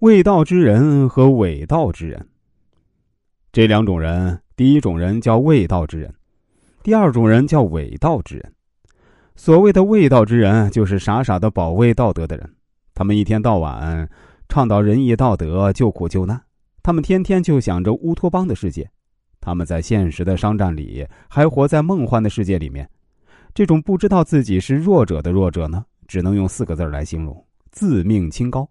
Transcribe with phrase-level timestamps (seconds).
[0.00, 2.24] 卫道之人和伪道之人，
[3.50, 6.14] 这两种人，第一种人叫卫道之人，
[6.84, 8.52] 第二种人叫伪道之人。
[9.34, 12.48] 所谓的卫道之人，就是傻傻的保卫道德的人。
[12.94, 14.08] 他们一天到晚
[14.48, 16.40] 倡导仁义道德、救苦救难，
[16.80, 18.88] 他们天天就想着乌托邦的世界。
[19.40, 22.88] 他们在现实的商战里，还活在梦幻的世界里面。
[23.52, 28.68] 这种不知道自己是弱者的弱者呢，只能用四个字来形容：自命清高。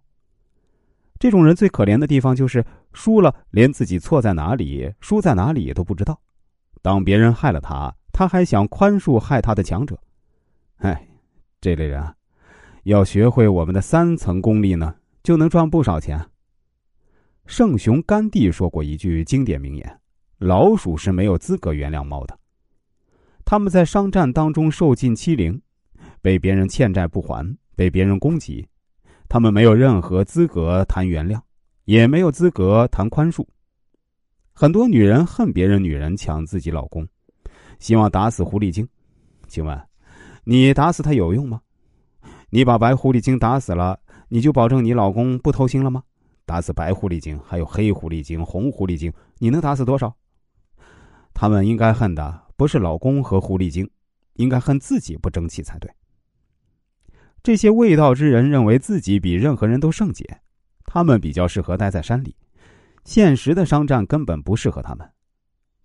[1.20, 2.63] 这种人最可怜的地方就是
[2.94, 6.20] 输了，连自己错在哪里、输在哪里都不知道。
[6.81, 9.99] 当别人害了他，他还想宽恕害他的强者。
[10.77, 11.08] 哎，
[11.59, 12.13] 这类人啊，
[12.84, 16.23] 要学会我们的三层功力呢，就能赚不少钱。
[17.45, 19.99] 圣雄甘地说过一句经典名言
[20.38, 22.38] ：“老鼠是没有资格原谅猫的。”
[23.44, 25.61] 他们在商战当中受尽欺凌，
[26.22, 28.67] 被别人欠债不还，被别人攻击。
[29.30, 31.40] 他们没有任何资格谈原谅，
[31.86, 33.45] 也没有资格谈宽恕。
[34.53, 37.08] 很多女人恨别人女人抢自己老公，
[37.80, 38.88] 希望打死狐狸精。
[39.48, 39.80] 请问，
[40.44, 41.61] 你打死他有用吗？
[42.50, 46.02] 你把白狐狸精打死了，你就保证你老公不偷腥了吗？
[46.45, 50.16] 打死白狐狸精，还有黑狐狸精、红狐狸精，你能打死多少？
[51.33, 53.88] 他们应该恨的不是老公和狐狸精，
[54.36, 55.92] 应该恨自己不争气才对。
[57.48, 60.42] 这些卫道之人认为自己比任何人都圣洁，
[60.84, 62.36] 他们比较适合待在山里，
[63.06, 65.09] 现实的商战根本不适合他们。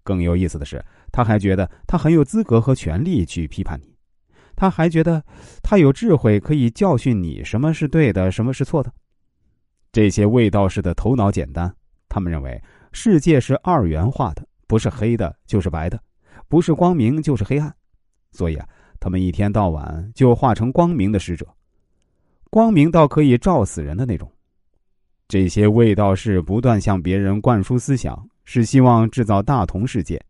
[0.02, 3.94] 更有意思的是，他还觉得他很有资格和权利去批判你，
[4.56, 5.24] 他还觉得
[5.62, 8.92] 他有智慧可以教训你什么是对的，什么是错的。
[9.92, 11.72] 这些卫道士的头脑简单，
[12.08, 12.60] 他们认为
[12.90, 16.02] 世界是二元化的，不是黑的就是白的，
[16.48, 17.72] 不是光明就是黑暗，
[18.32, 18.68] 所以啊。
[19.02, 21.44] 他们一天到晚就化成光明的使者，
[22.50, 24.30] 光明到可以照死人的那种。
[25.26, 30.24] 这些卫道士不断向别人灌输思想，是希望制造大同世界，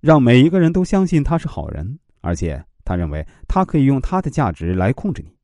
[0.00, 5.34] 让每一个人都相信他是好人，而且他认为他可以用他的价值来控制你。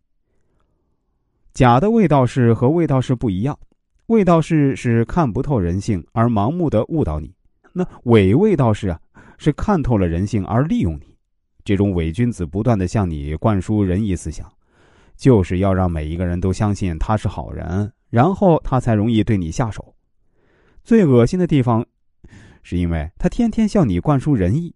[1.53, 3.59] 假的卫道士和卫道士不一样，
[4.07, 7.35] 卫道士是看不透人性而盲目的误导你，
[7.73, 9.01] 那伪卫道士啊
[9.37, 11.10] 是看透了人性而利用你。
[11.65, 14.51] 这种伪君子不断的向你灌输仁义思想，
[15.17, 19.95] 就是要让每一个人都相信他是好人，然后他才容易对你下手。
[20.83, 21.85] 最恶心的地方，
[22.63, 24.75] 是因为他天天向你灌输仁义，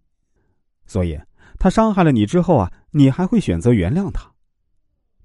[0.85, 1.19] 所以
[1.57, 4.31] 他伤害了你之后啊，你还会选择原谅他。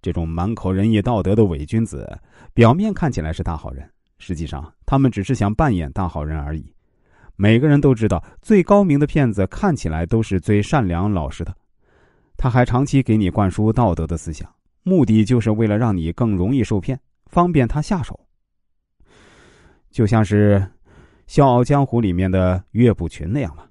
[0.03, 2.20] 这种满口仁义道德的伪君子，
[2.54, 3.88] 表面看起来是大好人，
[4.19, 6.75] 实际上他们只是想扮演大好人而已。
[7.42, 11.56] 每个人都知道，最高明的骗子看起来都是最善良老实的。
[12.36, 14.46] 他还长期给你灌输道德的思想，
[14.82, 18.20] 目的就是为了让你更容易受骗，方便他下手。
[19.90, 20.56] 就像是
[21.26, 23.66] 《笑傲江湖》里面的岳不群那样吧。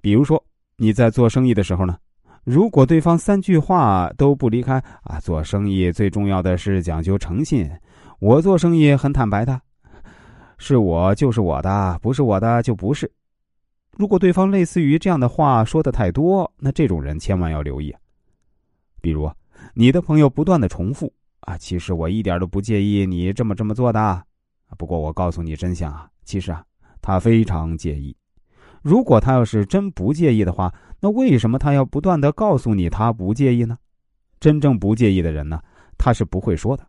[0.00, 0.42] 比如说
[0.78, 1.98] 你在做生意的时候呢，
[2.42, 7.70] 如果对方三句话都不离开啊，做生意最重要的是讲究诚信，
[8.18, 9.60] 我做生意很坦白的。
[10.62, 13.10] 是我就是我的，不是我的就不是。
[13.96, 17.92] 如果对方类似于这样的话说的太多，那这种人千万要留意。
[19.00, 19.28] 比如，
[19.74, 24.22] 你的朋友不断的重复啊，其实我一点都不介意你这么这么做的。
[24.78, 26.64] 不过我告诉你真相啊，其实啊，
[27.00, 28.16] 他非常介意。
[28.82, 33.76] 如果他要是真不介意的话，那为什么他要不断的告诉你他不介意呢？
[34.38, 35.60] 真正不介意的人呢，
[35.98, 36.86] 他是不会说的。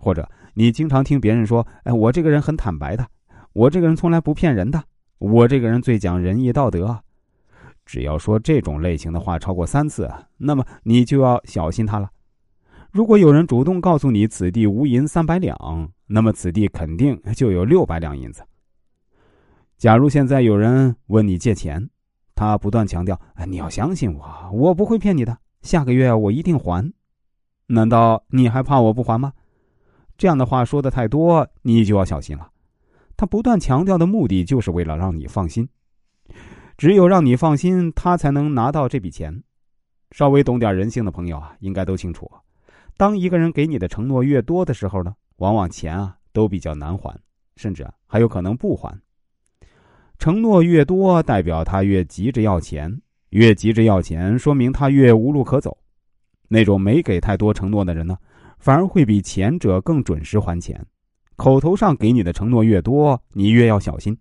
[0.00, 3.06] 或者你经常听别人说：“哎，我这个人很坦白的，
[3.52, 4.82] 我这个人从来不骗人的，
[5.18, 6.98] 我这个人最讲仁义道德。”
[7.84, 12.10] 只要说这种类型的话超过三次，那么你就要小心他了。
[12.92, 18.42] 如果有人主动告诉你此地无银三百两，那么此地肯定就有六百两银子。
[19.78, 21.90] 假如现在有人问你借钱，
[22.34, 26.92] 他不断强调：“哎你要相信我，我不会骗你的，下个月我一定还。”
[27.66, 29.32] 难道你还怕我不还吗？
[30.22, 32.48] 这样的话说的太多，你就要小心了。
[33.16, 35.68] 他不断强调的目的，就是为了让你放心。
[36.78, 39.42] 只有让你放心，他才能拿到这笔钱。
[40.12, 42.30] 稍微懂点人性的朋友啊，应该都清楚：
[42.96, 47.18] 当一个人给你的承诺越多的时候呢，往往钱啊都比较难还，
[47.56, 48.96] 甚至还有可能不还。
[50.20, 52.96] 承诺越多，代表他越急着要钱，
[53.30, 55.76] 越急着要钱，说明他越无路可走。
[56.46, 58.16] 那种没给太多承诺的人呢？
[58.62, 60.80] 反而会比前者更准时还钱，
[61.34, 64.16] 口头上给你的承诺越多，你越要小心。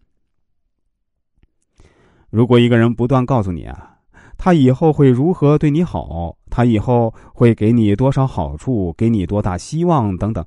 [2.32, 4.00] 如果一个人不断告诉你啊，
[4.40, 10.44] 他以后会如何对你好，他以后会给你多少好处，给你多大希望等等，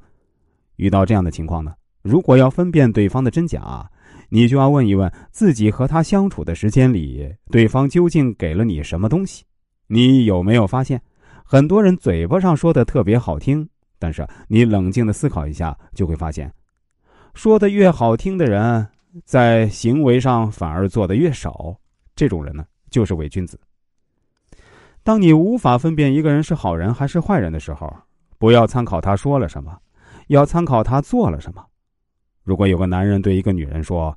[0.75, 3.89] 遇到这样的情况呢，如果要分辨对方的真假，
[4.29, 9.45] 你就要问一问自己和他相处的时间里，对方究竟给了你什么东西？
[9.87, 11.01] 你有没有发现，
[11.45, 13.69] 很多人嘴巴上说的特别好听，
[14.05, 16.53] 但是你冷静的思考一下，就会发现，
[17.33, 18.87] 说的越好听的人，
[19.25, 21.75] 在行为上反而做的越少。
[22.15, 23.59] 这种人呢，就是伪君子。
[25.03, 27.91] 当你无法分辨一个人是好人还是坏人的时候，
[28.37, 29.75] 不要参考他说了什么，
[30.27, 31.65] 要参考他做了什么。
[32.43, 34.15] 如果有个男人对一个女人说：“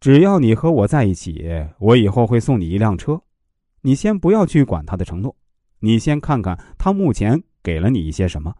[0.00, 1.48] 只要你和我在一起，
[1.78, 3.22] 我以后会送你一辆车。”
[3.82, 5.32] 你先不要去管他的承诺，
[5.78, 8.52] 你先看看他目前给了你一些什么，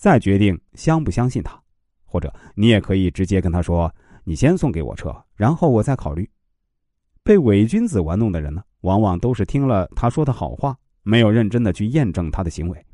[0.00, 1.60] 再决定相不相信他。
[2.06, 3.94] 或者你也可以直接跟他说
[4.24, 6.28] ：“你先送给我车，然后我再考虑。”
[7.22, 12.86] 被伪君子玩弄的人呢，往往都是听了他说的好话，没有认真的去验证他的行为。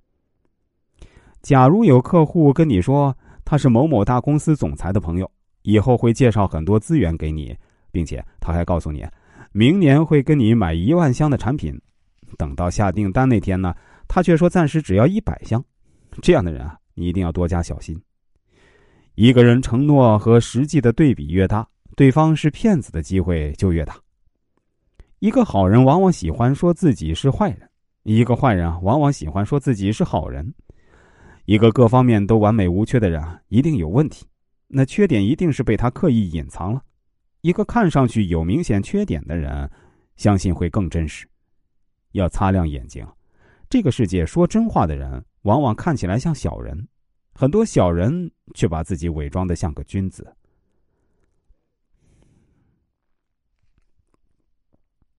[1.43, 5.31] 假如有客户跟你说他是某某大公司总裁的朋友，
[5.63, 7.57] 以后会介绍很多资源给你，
[7.93, 9.07] 并且他还告诉你，
[9.53, 11.81] 明年会跟你买一万箱的产品，
[12.37, 13.73] 等到下订单那天呢，
[14.09, 15.65] 他却说暂时只要一百箱。
[16.21, 17.97] 这样的人啊，你一定要多加小心。
[19.15, 23.97] 一个人承诺和实际的对比越大，对方是骗子的机会就越大。
[25.21, 27.71] 一个好人往往喜欢说自己是坏人，
[28.03, 30.53] 一个坏人啊，往往喜欢说自己是好人。
[31.45, 34.27] 一个各方面都完美无缺的人啊，一定有问题，
[34.67, 36.83] 那缺点一定是被他刻意隐藏了。
[37.41, 39.71] 一个看上去有明显缺点的人，
[40.17, 41.27] 相信会更真实。
[42.13, 43.07] 要擦亮眼睛，
[43.69, 46.87] 这个世界说真话的人，往往看起来像小人，
[47.35, 50.27] 很多小人却把自己伪装的像个君子。